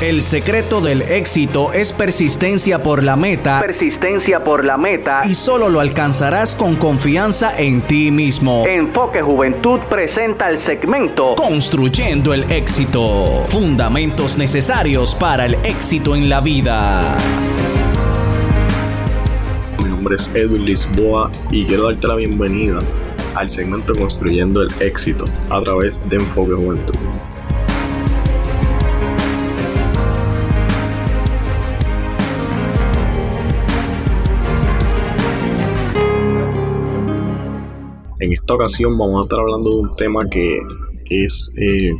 [0.00, 3.60] El secreto del éxito es persistencia por la meta.
[3.60, 5.20] Persistencia por la meta.
[5.28, 8.64] Y solo lo alcanzarás con confianza en ti mismo.
[8.66, 13.44] Enfoque Juventud presenta el segmento Construyendo el éxito.
[13.50, 17.14] Fundamentos necesarios para el éxito en la vida.
[19.82, 22.78] Mi nombre es Edwin Lisboa y quiero darte la bienvenida
[23.34, 27.09] al segmento Construyendo el éxito a través de Enfoque Juventud.
[38.20, 40.60] En esta ocasión vamos a estar hablando de un tema que
[41.08, 41.90] es eh,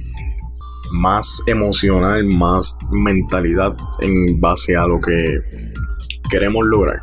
[0.92, 5.14] más emocional, más mentalidad en base a lo que
[6.30, 6.98] queremos lograr.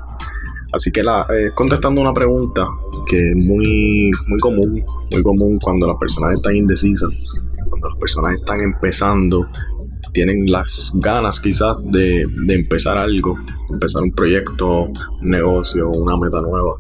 [0.72, 2.68] Así que la, eh, contestando una pregunta
[3.10, 8.36] que es muy, muy común, muy común cuando las personas están indecisas, cuando las personas
[8.36, 9.48] están empezando,
[10.14, 13.36] tienen las ganas quizás de, de empezar algo,
[13.72, 16.74] empezar un proyecto, un negocio, una meta nueva.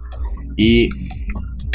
[0.55, 0.89] Y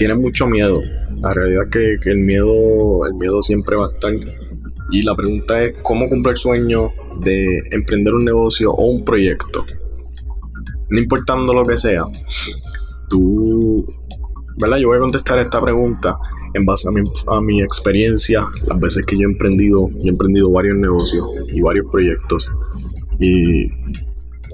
[0.03, 0.81] tiene mucho miedo.
[1.20, 4.12] La realidad es que, el miedo, el miedo siempre va a estar.
[4.91, 9.64] Y la pregunta es cómo cumplir el sueño de emprender un negocio o un proyecto.
[10.91, 12.03] No importando lo que sea.
[13.08, 13.86] Tú,
[14.56, 14.78] ¿verdad?
[14.78, 16.19] Yo voy a contestar esta pregunta
[16.53, 21.24] en base a mi, experiencia, las veces que yo he emprendido, he emprendido varios negocios
[21.52, 22.51] y varios proyectos.
[23.20, 23.68] Y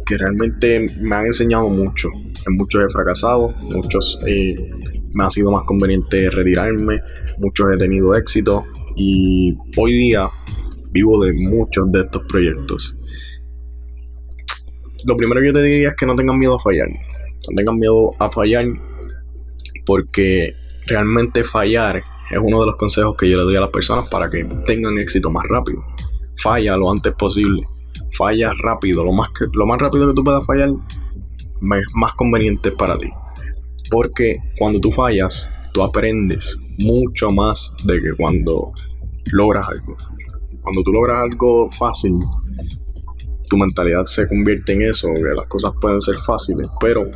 [0.05, 2.11] que realmente me han enseñado mucho.
[2.47, 4.73] En muchos he fracasado, muchos eh,
[5.19, 7.01] me ha sido más conveniente retirarme,
[7.41, 8.65] muchos he tenido éxito
[8.95, 10.29] y hoy día
[10.93, 12.97] vivo de muchos de estos proyectos.
[15.05, 17.77] Lo primero que yo te diría es que no tengan miedo a fallar, no tengan
[17.79, 18.67] miedo a fallar
[19.85, 20.55] porque
[20.87, 24.31] realmente fallar es uno de los consejos que yo le doy a las personas para
[24.31, 25.85] que tengan éxito más rápido.
[26.37, 27.67] Falla lo antes posible,
[28.17, 32.71] falla rápido, lo más, que, lo más rápido que tú puedas fallar es más conveniente
[32.71, 33.11] para ti.
[33.91, 38.73] Porque cuando tú fallas, tú aprendes mucho más de que cuando
[39.33, 39.97] logras algo.
[40.63, 42.15] Cuando tú logras algo fácil,
[43.49, 47.11] tu mentalidad se convierte en eso, que las cosas pueden ser fáciles, pero...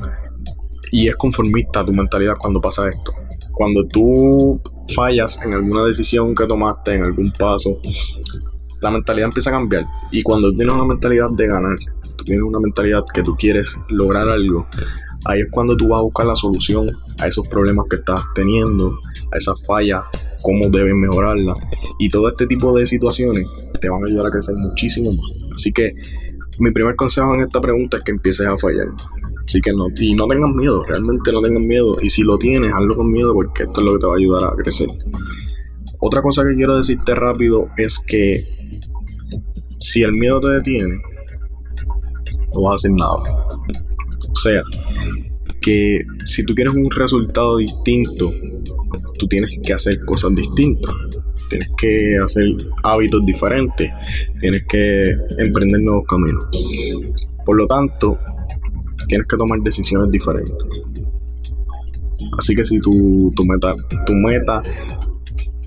[0.90, 3.12] Y es conformista tu mentalidad cuando pasa esto.
[3.54, 4.60] Cuando tú
[4.94, 7.78] fallas en alguna decisión que tomaste, en algún paso,
[8.82, 9.84] la mentalidad empieza a cambiar.
[10.10, 11.76] Y cuando tienes una mentalidad de ganar,
[12.16, 14.66] tú tienes una mentalidad que tú quieres lograr algo,
[15.24, 18.98] ahí es cuando tú vas a buscar la solución a esos problemas que estás teniendo,
[19.32, 20.02] a esas fallas,
[20.42, 21.58] cómo debes mejorarlas.
[21.98, 23.48] Y todo este tipo de situaciones
[23.80, 25.52] te van a ayudar a crecer muchísimo más.
[25.54, 25.92] Así que
[26.58, 28.88] mi primer consejo en esta pregunta es que empieces a fallar.
[29.44, 31.94] Así que no, y no tengas miedo, realmente no tengas miedo.
[32.00, 34.16] Y si lo tienes, hazlo con miedo porque esto es lo que te va a
[34.16, 34.88] ayudar a crecer.
[36.00, 38.44] Otra cosa que quiero decirte rápido es que
[39.78, 41.00] si el miedo te detiene,
[42.54, 43.22] no vas a hacer nada.
[44.42, 44.62] Sea,
[45.60, 48.32] que si tú quieres un resultado distinto,
[49.16, 50.92] tú tienes que hacer cosas distintas.
[51.48, 52.46] Tienes que hacer
[52.82, 53.88] hábitos diferentes.
[54.40, 55.04] Tienes que
[55.38, 56.44] emprender nuevos caminos.
[57.46, 58.18] Por lo tanto,
[59.06, 60.58] tienes que tomar decisiones diferentes.
[62.36, 64.60] Así que si tu, tu meta, tu meta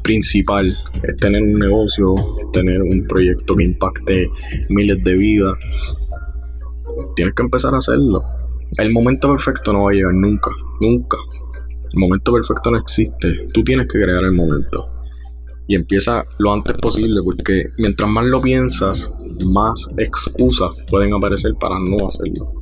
[0.04, 4.30] principal es tener un negocio, es tener un proyecto que impacte
[4.68, 5.54] miles de vidas,
[7.16, 8.22] tienes que empezar a hacerlo
[8.78, 10.52] el momento perfecto no va a llegar nunca,
[10.82, 11.18] nunca.
[11.94, 13.46] El momento perfecto no existe.
[13.54, 14.90] Tú tienes que crear el momento.
[15.68, 19.12] Y empieza lo antes posible porque mientras más lo piensas,
[19.52, 22.54] más excusas pueden aparecer para no hacerlo.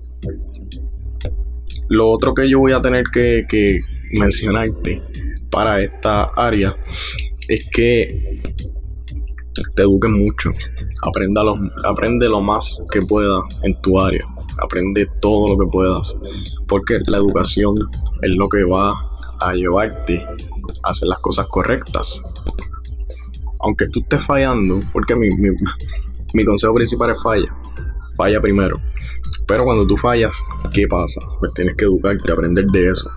[1.89, 3.81] Lo otro que yo voy a tener que,
[4.13, 5.01] mencionarte
[5.49, 6.75] para esta área
[7.47, 8.52] es que
[9.75, 10.51] te eduques mucho.
[11.01, 14.21] Aprenda lo, aprende lo más que pueda en tu área
[14.61, 16.17] aprende todo lo que puedas,
[16.67, 17.75] porque la educación
[18.21, 18.93] es lo que va
[19.39, 20.25] a llevarte
[20.83, 22.21] a hacer las cosas correctas.
[23.61, 25.29] Aunque tú estés fallando, porque mi,
[26.33, 27.51] mi, consejo principal es falla,
[28.17, 28.79] falla primero.
[29.47, 31.21] Pero cuando tú fallas, ¿qué pasa?
[31.39, 33.09] Pues tienes que educarte, aprender de eso.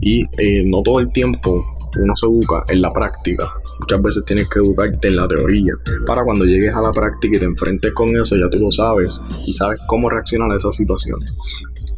[0.00, 1.64] Y eh, no todo el tiempo
[2.00, 3.52] uno se educa en la práctica.
[3.80, 5.74] Muchas veces tienes que educarte en la teoría.
[6.06, 9.22] Para cuando llegues a la práctica y te enfrentes con eso, ya tú lo sabes
[9.46, 11.36] y sabes cómo reaccionar a esas situaciones.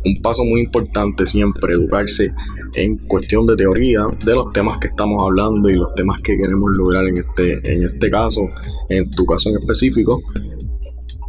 [0.04, 2.30] Un paso muy importante siempre, educarse
[2.74, 6.76] en cuestión de teoría de los temas que estamos hablando y los temas que queremos
[6.76, 8.48] lograr en este, en este caso,
[8.88, 10.20] en tu caso en específico,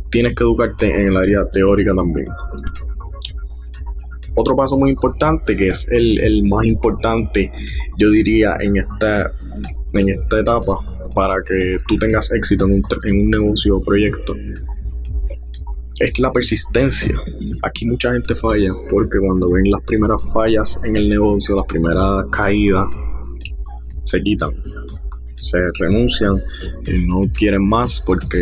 [0.09, 2.27] tienes que educarte en el área teórica también.
[4.35, 7.51] Otro paso muy importante, que es el, más importante,
[7.97, 9.31] yo diría, en esta,
[9.93, 10.79] en esta etapa,
[11.13, 14.35] para que tú tengas éxito en un, en un negocio o proyecto,
[15.99, 17.15] es la persistencia.
[17.61, 22.25] Aquí mucha gente falla porque cuando ven las primeras fallas en el negocio, las primeras
[22.31, 22.87] caídas,
[24.03, 24.51] se quitan,
[25.35, 26.35] se renuncian
[27.05, 28.37] no quieren más porque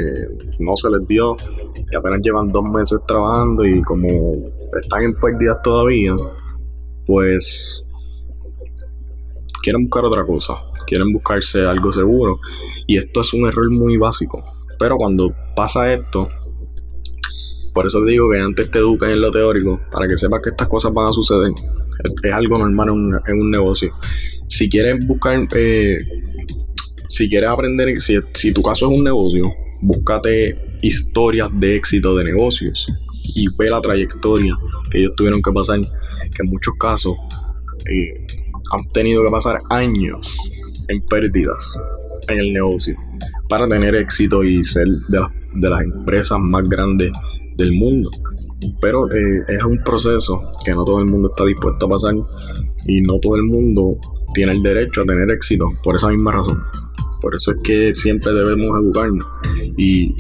[0.60, 1.38] no se les dio
[1.76, 4.32] y apenas llevan dos meses trabajando y como
[4.82, 6.16] están en pérdidas todavía,
[7.06, 7.84] pues
[9.62, 10.56] quieren buscar otra cosa,
[10.86, 12.40] quieren buscarse algo seguro
[12.88, 14.44] y esto es un error muy básico.
[14.78, 16.30] Pero cuando pasa esto,
[17.74, 20.68] por eso digo que antes te educan en lo teórico, para que sepas que estas
[20.68, 21.52] cosas van a suceder.
[22.24, 22.90] Es, algo normal
[23.28, 23.90] en un, negocio.
[24.48, 26.00] Si quieres buscar, eh,
[27.08, 29.44] si quieres aprender, si, si tu caso es un negocio,
[29.82, 32.88] búscate historias de éxito de negocios
[33.36, 34.56] y ve la trayectoria
[34.92, 37.16] que ellos tuvieron que pasar, que en muchos casos
[37.90, 38.28] eh,
[38.72, 40.52] han tenido que pasar años
[40.90, 41.80] en pérdidas
[42.28, 42.96] en el negocio
[43.50, 45.20] para tener éxito y ser de,
[45.56, 47.12] de las empresas más grandes
[47.56, 48.10] del mundo.
[48.82, 52.14] Pero eh, es un proceso que no todo el mundo está dispuesto a pasar
[52.88, 53.98] y no todo el mundo
[54.34, 56.62] tiene el derecho a tener éxito por esa misma razón.
[57.22, 59.26] Por eso es que siempre debemos educarnos
[59.78, 60.14] y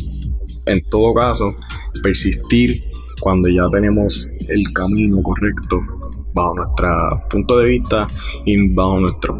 [0.65, 1.55] en todo caso
[2.01, 2.83] persistir
[3.19, 5.79] cuando ya tenemos el camino correcto
[6.33, 8.07] bajo nuestro punto de vista
[8.45, 9.39] y bajo nuestros,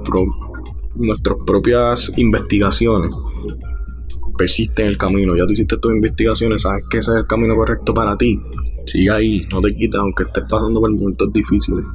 [0.96, 3.16] nuestras propias investigaciones
[4.38, 5.36] persiste en el camino.
[5.36, 8.40] Ya tú hiciste tus investigaciones, sabes que ese es el camino correcto para ti.
[8.86, 11.86] Sigue ahí, no te quites, aunque estés pasando por momentos difíciles.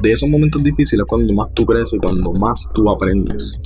[0.00, 3.60] De esos momentos difíciles es cuando más tú creces cuando más tú aprendes.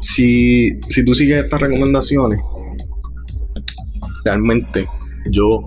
[0.00, 2.40] Si, si tú sigues estas recomendaciones,
[4.24, 4.86] realmente
[5.30, 5.60] yo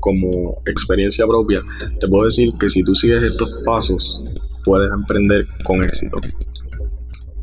[0.00, 1.62] como experiencia propia
[1.98, 4.22] te puedo decir que si tú sigues estos pasos
[4.64, 6.18] puedes emprender con éxito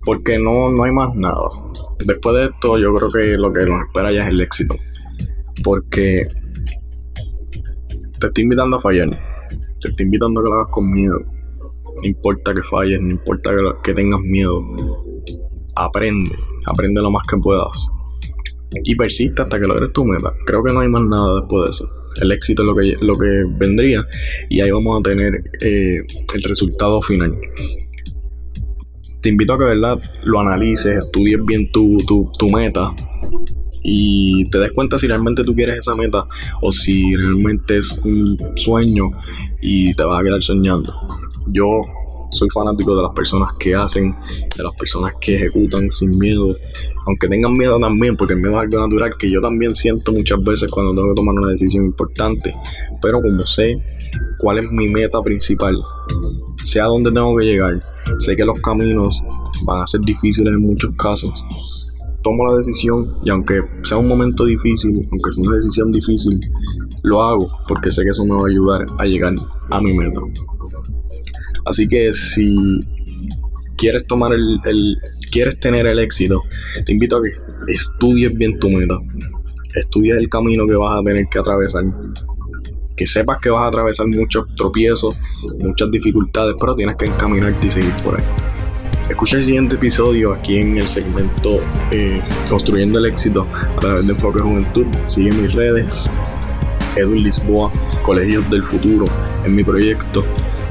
[0.08, 1.50] porque no, no hay más nada.
[2.06, 4.74] Después de esto, yo creo que lo que nos espera ya es el éxito.
[5.66, 6.30] Porque
[8.18, 9.10] te estoy invitando a fallar.
[9.10, 11.20] Te estoy invitando a que lo hagas con miedo.
[11.20, 13.52] No importa que falles, no importa
[13.84, 14.62] que, tengas miedo.
[15.76, 16.32] Aprende,
[16.66, 17.88] aprende lo más que puedas.
[18.84, 20.34] Y persiste hasta que logres tu meta.
[20.46, 21.90] Creo que no hay más nada después de eso.
[22.22, 24.06] El éxito es lo que, lo que vendría
[24.50, 26.02] y ahí vamos a tener eh,
[26.34, 27.34] el resultado final
[29.22, 31.98] te invito a que verdad lo analices, estudies bien tu,
[32.38, 32.94] tu, meta
[33.84, 36.26] y te des cuenta si realmente tú quieres esa meta
[36.62, 39.12] o si realmente es un sueño
[39.62, 40.94] y te vas a quedar soñando.
[41.52, 41.82] Yo
[42.32, 44.16] soy fanático de las personas que hacen,
[44.56, 46.56] de las personas que ejecutan sin miedo,
[47.06, 50.42] aunque tengan miedo también, porque el miedo es algo natural que yo también siento muchas
[50.44, 52.54] veces cuando tengo que tomar una decisión importante,
[53.02, 53.78] pero como sé
[54.40, 55.78] cuál es mi meta principal,
[56.64, 57.80] sé a dónde tengo que llegar,
[58.18, 59.24] sé que los caminos
[59.66, 61.32] van a ser difíciles en muchos casos,
[62.24, 66.40] tomo la decisión y aunque sea un momento difícil, aunque sea una decisión difícil,
[67.04, 69.34] lo hago porque sé que eso me va a ayudar a llegar
[69.70, 70.20] a mi meta.
[71.68, 72.80] Así que si
[73.78, 74.98] quieres tomar el,
[75.32, 76.44] quieres tener el éxito,
[76.86, 78.96] te invito a que estudies bien tu meta.
[79.76, 81.84] Estudies el camino que vas a tener que atravesar.
[82.96, 85.20] Que sepas que vas a atravesar muchos tropiezos,
[85.60, 88.24] muchas dificultades, pero tienes que encaminarte y seguir por ahí.
[89.10, 94.14] Escucha el siguiente episodio aquí en el segmento eh, Construyendo el éxito a través de
[94.14, 94.86] Enfoque Juventud.
[95.06, 96.12] Sigue mis redes,
[96.96, 97.72] Edu Lisboa,
[98.04, 99.06] Colegios del Futuro,
[99.46, 100.26] en mi proyecto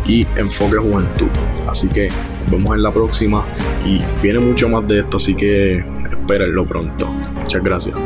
[0.08, 1.28] y Enfoque Juventud.
[1.68, 3.44] Así que nos vemos en la próxima
[3.84, 7.08] y viene mucho más de esto, así que espérenlo pronto.
[7.08, 8.05] Muchas gracias.